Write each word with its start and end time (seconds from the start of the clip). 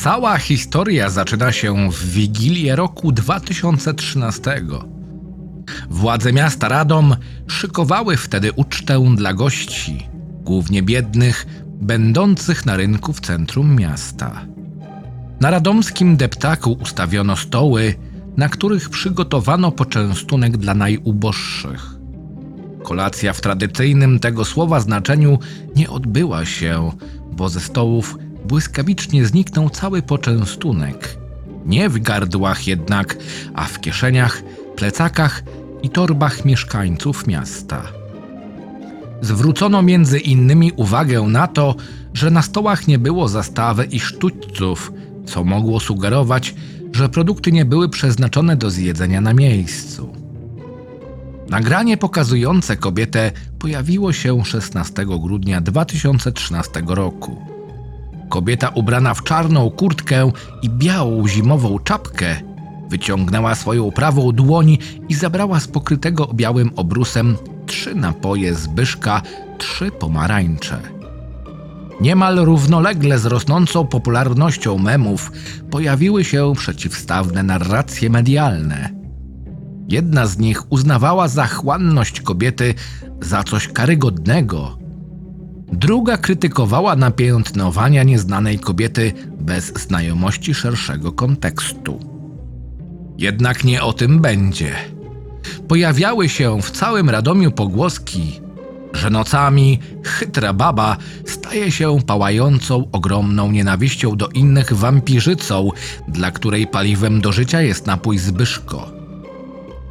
Cała 0.00 0.38
historia 0.38 1.10
zaczyna 1.10 1.52
się 1.52 1.90
w 1.90 2.10
Wigilię 2.10 2.76
roku 2.76 3.12
2013. 3.12 4.62
Władze 5.90 6.32
miasta 6.32 6.68
Radom 6.68 7.16
szykowały 7.46 8.16
wtedy 8.16 8.52
ucztę 8.52 9.14
dla 9.16 9.34
gości, 9.34 10.08
głównie 10.42 10.82
biednych, 10.82 11.46
będących 11.66 12.66
na 12.66 12.76
rynku 12.76 13.12
w 13.12 13.20
centrum 13.20 13.76
miasta. 13.76 14.46
Na 15.40 15.50
radomskim 15.50 16.16
deptaku 16.16 16.72
ustawiono 16.72 17.36
stoły, 17.36 17.94
na 18.36 18.48
których 18.48 18.90
przygotowano 18.90 19.72
poczęstunek 19.72 20.56
dla 20.56 20.74
najuboższych. 20.74 21.94
Kolacja 22.82 23.32
w 23.32 23.40
tradycyjnym 23.40 24.18
tego 24.18 24.44
słowa 24.44 24.80
znaczeniu 24.80 25.38
nie 25.76 25.90
odbyła 25.90 26.44
się, 26.44 26.92
bo 27.32 27.48
ze 27.48 27.60
stołów 27.60 28.18
błyskawicznie 28.48 29.26
zniknął 29.26 29.70
cały 29.70 30.02
poczęstunek. 30.02 31.18
Nie 31.66 31.88
w 31.88 31.98
gardłach 31.98 32.66
jednak, 32.66 33.16
a 33.54 33.64
w 33.64 33.80
kieszeniach, 33.80 34.42
plecakach 34.76 35.42
i 35.82 35.90
torbach 35.90 36.44
mieszkańców 36.44 37.26
miasta. 37.26 37.82
Zwrócono 39.20 39.82
między 39.82 40.18
innymi 40.18 40.72
uwagę 40.76 41.22
na 41.22 41.46
to, 41.46 41.74
że 42.14 42.30
na 42.30 42.42
stołach 42.42 42.88
nie 42.88 42.98
było 42.98 43.28
zastawy 43.28 43.84
i 43.84 44.00
sztućców, 44.00 44.92
co 45.26 45.44
mogło 45.44 45.80
sugerować, 45.80 46.54
że 46.92 47.08
produkty 47.08 47.52
nie 47.52 47.64
były 47.64 47.88
przeznaczone 47.88 48.56
do 48.56 48.70
zjedzenia 48.70 49.20
na 49.20 49.34
miejscu. 49.34 50.12
Nagranie 51.48 51.96
pokazujące 51.96 52.76
kobietę 52.76 53.32
pojawiło 53.58 54.12
się 54.12 54.44
16 54.44 55.06
grudnia 55.06 55.60
2013 55.60 56.82
roku. 56.86 57.47
Kobieta 58.28 58.68
ubrana 58.68 59.14
w 59.14 59.22
czarną 59.22 59.70
kurtkę 59.70 60.30
i 60.62 60.70
białą 60.70 61.28
zimową 61.28 61.78
czapkę 61.78 62.36
wyciągnęła 62.90 63.54
swoją 63.54 63.90
prawą 63.90 64.32
dłoń 64.32 64.78
i 65.08 65.14
zabrała 65.14 65.60
z 65.60 65.68
pokrytego 65.68 66.30
białym 66.34 66.70
obrusem 66.76 67.36
trzy 67.66 67.94
napoje 67.94 68.54
Zbyszka, 68.54 69.22
trzy 69.58 69.90
pomarańcze. 69.90 70.78
Niemal 72.00 72.36
równolegle 72.36 73.18
z 73.18 73.26
rosnącą 73.26 73.86
popularnością 73.86 74.78
memów 74.78 75.32
pojawiły 75.70 76.24
się 76.24 76.52
przeciwstawne 76.56 77.42
narracje 77.42 78.10
medialne. 78.10 78.90
Jedna 79.88 80.26
z 80.26 80.38
nich 80.38 80.72
uznawała 80.72 81.28
zachłanność 81.28 82.20
kobiety 82.20 82.74
za 83.22 83.44
coś 83.44 83.68
karygodnego. 83.68 84.78
Druga 85.72 86.16
krytykowała 86.16 86.96
napiętnowania 86.96 88.02
nieznanej 88.02 88.58
kobiety 88.58 89.12
bez 89.40 89.66
znajomości 89.66 90.54
szerszego 90.54 91.12
kontekstu. 91.12 92.00
Jednak 93.18 93.64
nie 93.64 93.82
o 93.82 93.92
tym 93.92 94.20
będzie. 94.20 94.74
Pojawiały 95.68 96.28
się 96.28 96.62
w 96.62 96.70
całym 96.70 97.10
Radomiu 97.10 97.50
pogłoski, 97.50 98.40
że 98.92 99.10
nocami 99.10 99.78
chytra 100.04 100.52
baba 100.52 100.96
staje 101.26 101.72
się 101.72 101.98
pałającą 102.06 102.88
ogromną 102.92 103.52
nienawiścią 103.52 104.16
do 104.16 104.28
innych 104.28 104.72
wampirzycą, 104.72 105.70
dla 106.08 106.30
której 106.30 106.66
paliwem 106.66 107.20
do 107.20 107.32
życia 107.32 107.62
jest 107.62 107.86
napój 107.86 108.18
Zbyszko. 108.18 108.90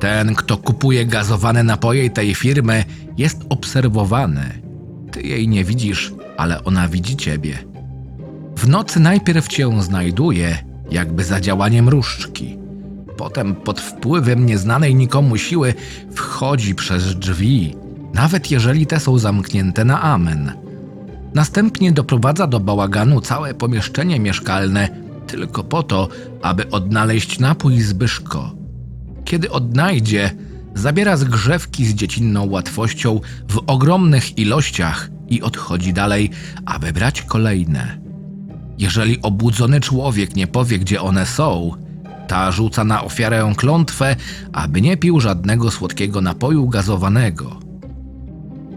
Ten, 0.00 0.34
kto 0.34 0.56
kupuje 0.56 1.06
gazowane 1.06 1.62
napoje 1.62 2.10
tej 2.10 2.34
firmy, 2.34 2.84
jest 3.18 3.40
obserwowany. 3.48 4.63
Ty 5.14 5.22
jej 5.22 5.48
nie 5.48 5.64
widzisz, 5.64 6.12
ale 6.36 6.64
ona 6.64 6.88
widzi 6.88 7.16
ciebie. 7.16 7.58
W 8.56 8.68
nocy 8.68 9.00
najpierw 9.00 9.48
cię 9.48 9.82
znajduje, 9.82 10.58
jakby 10.90 11.24
za 11.24 11.40
działaniem 11.40 11.88
różdżki. 11.88 12.58
Potem 13.16 13.54
pod 13.54 13.80
wpływem 13.80 14.46
nieznanej 14.46 14.94
nikomu 14.94 15.36
siły 15.36 15.74
wchodzi 16.12 16.74
przez 16.74 17.18
drzwi, 17.18 17.76
nawet 18.14 18.50
jeżeli 18.50 18.86
te 18.86 19.00
są 19.00 19.18
zamknięte 19.18 19.84
na 19.84 20.02
amen. 20.02 20.52
Następnie 21.34 21.92
doprowadza 21.92 22.46
do 22.46 22.60
bałaganu 22.60 23.20
całe 23.20 23.54
pomieszczenie 23.54 24.20
mieszkalne 24.20 24.88
tylko 25.26 25.64
po 25.64 25.82
to, 25.82 26.08
aby 26.42 26.70
odnaleźć 26.70 27.38
napój 27.38 27.80
Zbyszko. 27.80 28.54
Kiedy 29.24 29.50
odnajdzie, 29.50 30.30
zabiera 30.74 31.16
zgrzewki 31.16 31.86
z 31.86 31.94
dziecinną 31.94 32.50
łatwością 32.50 33.20
w 33.48 33.60
ogromnych 33.66 34.38
ilościach 34.38 35.10
i 35.28 35.42
odchodzi 35.42 35.92
dalej, 35.92 36.30
aby 36.66 36.92
brać 36.92 37.22
kolejne. 37.22 37.98
Jeżeli 38.78 39.22
obudzony 39.22 39.80
człowiek 39.80 40.36
nie 40.36 40.46
powie, 40.46 40.78
gdzie 40.78 41.02
one 41.02 41.26
są, 41.26 41.70
ta 42.28 42.52
rzuca 42.52 42.84
na 42.84 43.04
ofiarę 43.04 43.52
klątwę, 43.56 44.16
aby 44.52 44.80
nie 44.80 44.96
pił 44.96 45.20
żadnego 45.20 45.70
słodkiego 45.70 46.20
napoju 46.20 46.68
gazowanego. 46.68 47.60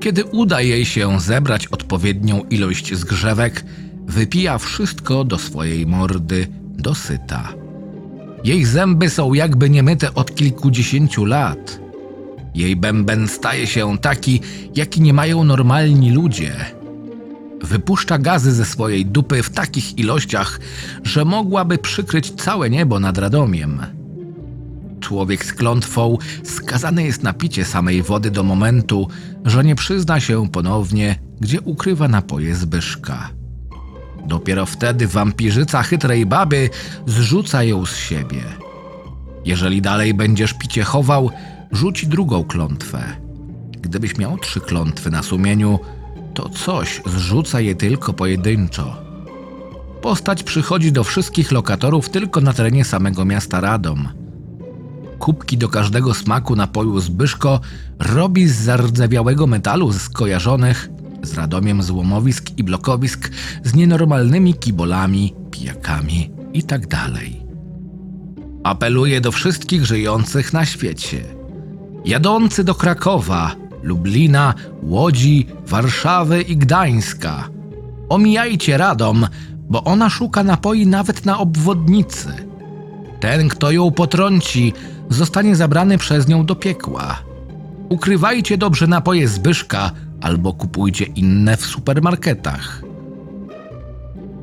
Kiedy 0.00 0.24
uda 0.24 0.60
jej 0.60 0.84
się 0.84 1.20
zebrać 1.20 1.66
odpowiednią 1.66 2.42
ilość 2.50 2.94
zgrzewek, 2.94 3.64
wypija 4.06 4.58
wszystko 4.58 5.24
do 5.24 5.38
swojej 5.38 5.86
mordy 5.86 6.46
dosyta. 6.78 7.52
Jej 8.44 8.64
zęby 8.64 9.10
są 9.10 9.34
jakby 9.34 9.70
niemyte 9.70 10.14
od 10.14 10.34
kilkudziesięciu 10.34 11.24
lat. 11.24 11.85
Jej 12.56 12.76
bęben 12.76 13.28
staje 13.28 13.66
się 13.66 13.98
taki, 13.98 14.40
jaki 14.74 15.00
nie 15.00 15.12
mają 15.12 15.44
normalni 15.44 16.10
ludzie. 16.10 16.54
Wypuszcza 17.62 18.18
gazy 18.18 18.52
ze 18.52 18.64
swojej 18.64 19.06
dupy 19.06 19.42
w 19.42 19.50
takich 19.50 19.98
ilościach, 19.98 20.60
że 21.02 21.24
mogłaby 21.24 21.78
przykryć 21.78 22.30
całe 22.30 22.70
niebo 22.70 23.00
nad 23.00 23.18
Radomiem. 23.18 23.80
Człowiek 25.00 25.44
z 25.44 25.52
klątwą 25.52 26.18
skazany 26.44 27.04
jest 27.04 27.22
na 27.22 27.32
picie 27.32 27.64
samej 27.64 28.02
wody 28.02 28.30
do 28.30 28.42
momentu, 28.42 29.08
że 29.44 29.64
nie 29.64 29.74
przyzna 29.74 30.20
się 30.20 30.48
ponownie, 30.48 31.18
gdzie 31.40 31.60
ukrywa 31.60 32.08
napoje 32.08 32.54
Zbyszka. 32.54 33.30
Dopiero 34.26 34.66
wtedy 34.66 35.06
wampirzyca 35.06 35.82
chytrej 35.82 36.26
baby 36.26 36.70
zrzuca 37.06 37.62
ją 37.62 37.86
z 37.86 37.96
siebie. 37.96 38.42
Jeżeli 39.44 39.82
dalej 39.82 40.14
będziesz 40.14 40.52
picie 40.52 40.84
chował, 40.84 41.30
rzuć 41.72 42.06
drugą 42.06 42.44
klątwę. 42.44 43.16
Gdybyś 43.82 44.18
miał 44.18 44.38
trzy 44.38 44.60
klątwy 44.60 45.10
na 45.10 45.22
sumieniu, 45.22 45.78
to 46.34 46.48
coś 46.48 47.02
zrzuca 47.06 47.60
je 47.60 47.74
tylko 47.74 48.12
pojedynczo. 48.12 48.96
Postać 50.02 50.42
przychodzi 50.42 50.92
do 50.92 51.04
wszystkich 51.04 51.52
lokatorów 51.52 52.08
tylko 52.08 52.40
na 52.40 52.52
terenie 52.52 52.84
samego 52.84 53.24
miasta 53.24 53.60
Radom. 53.60 54.08
Kubki 55.18 55.58
do 55.58 55.68
każdego 55.68 56.14
smaku 56.14 56.56
napoju 56.56 57.00
Zbyszko 57.00 57.60
robi 57.98 58.48
z 58.48 58.62
zardzewiałego 58.62 59.46
metalu 59.46 59.92
skojarzonych 59.92 60.88
z 61.22 61.34
Radomiem 61.34 61.82
złomowisk 61.82 62.58
i 62.58 62.64
blokowisk 62.64 63.30
z 63.64 63.74
nienormalnymi 63.74 64.54
kibolami, 64.54 65.34
pijakami 65.50 66.30
itd. 66.54 66.96
Apeluje 68.64 69.20
do 69.20 69.32
wszystkich 69.32 69.86
żyjących 69.86 70.52
na 70.52 70.66
świecie. 70.66 71.35
Jadący 72.06 72.64
do 72.64 72.74
Krakowa, 72.74 73.52
Lublina, 73.82 74.54
Łodzi, 74.82 75.46
Warszawy 75.66 76.42
i 76.42 76.56
Gdańska. 76.56 77.48
Omijajcie 78.08 78.78
Radom, 78.78 79.26
bo 79.68 79.84
ona 79.84 80.10
szuka 80.10 80.44
napoi 80.44 80.86
nawet 80.86 81.24
na 81.24 81.38
obwodnicy. 81.38 82.28
Ten, 83.20 83.48
kto 83.48 83.70
ją 83.70 83.90
potrąci, 83.90 84.72
zostanie 85.08 85.56
zabrany 85.56 85.98
przez 85.98 86.28
nią 86.28 86.46
do 86.46 86.56
piekła. 86.56 87.18
Ukrywajcie 87.88 88.58
dobrze 88.58 88.86
napoje 88.86 89.28
Zbyszka 89.28 89.90
albo 90.20 90.52
kupujcie 90.52 91.04
inne 91.04 91.56
w 91.56 91.66
supermarketach. 91.66 92.82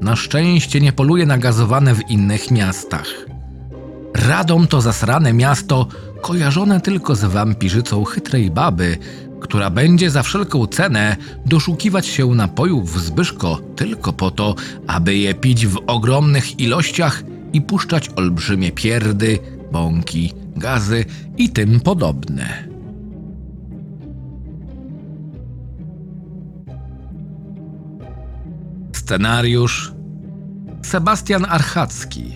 Na 0.00 0.16
szczęście 0.16 0.80
nie 0.80 0.92
poluje 0.92 1.26
na 1.26 1.38
gazowane 1.38 1.94
w 1.94 2.10
innych 2.10 2.50
miastach. 2.50 3.31
Radom 4.14 4.66
to 4.66 4.80
zasrane 4.80 5.32
miasto, 5.32 5.86
kojarzone 6.20 6.80
tylko 6.80 7.16
z 7.16 7.24
wampirzycą 7.24 8.04
chytrej 8.04 8.50
baby, 8.50 8.98
która 9.40 9.70
będzie 9.70 10.10
za 10.10 10.22
wszelką 10.22 10.66
cenę 10.66 11.16
doszukiwać 11.46 12.06
się 12.06 12.26
napojów 12.26 12.92
w 12.94 13.00
Zbyszko 13.00 13.60
tylko 13.76 14.12
po 14.12 14.30
to, 14.30 14.54
aby 14.86 15.16
je 15.16 15.34
pić 15.34 15.66
w 15.66 15.78
ogromnych 15.86 16.60
ilościach 16.60 17.22
i 17.52 17.60
puszczać 17.62 18.10
olbrzymie 18.16 18.72
pierdy, 18.72 19.38
bąki, 19.72 20.32
gazy 20.56 21.04
i 21.36 21.50
tym 21.50 21.80
podobne. 21.80 22.68
Scenariusz 28.92 29.92
Sebastian 30.82 31.44
Archacki 31.44 32.32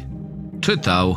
Czytał 0.61 1.17